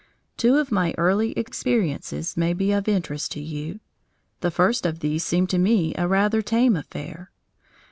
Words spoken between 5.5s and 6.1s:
to me a